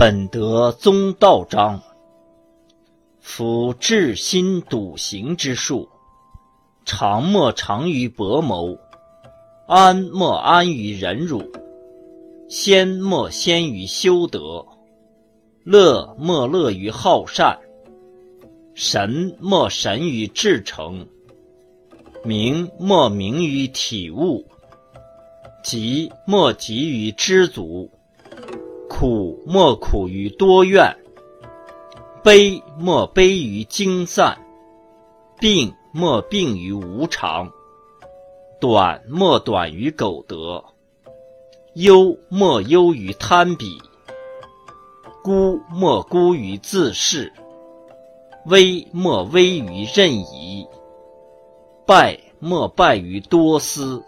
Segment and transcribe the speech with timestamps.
[0.00, 1.82] 本德宗道章。
[3.20, 5.90] 夫至心笃行之术，
[6.86, 8.78] 常莫长于博谋，
[9.66, 11.42] 安莫安于忍辱，
[12.48, 14.64] 先莫先于修德，
[15.64, 17.58] 乐莫乐于好善，
[18.72, 21.06] 神莫神于至诚，
[22.24, 24.46] 明莫明于体悟，
[25.62, 27.90] 急莫急于知足。
[29.00, 30.94] 苦莫苦于多怨，
[32.22, 34.38] 悲莫悲于精散，
[35.38, 37.50] 病莫病于无常，
[38.60, 40.62] 短莫短于苟得，
[41.76, 43.80] 忧莫忧于贪比，
[45.24, 47.32] 孤莫孤于自恃，
[48.44, 50.66] 危莫危于任疑，
[51.86, 54.04] 败莫败于多思。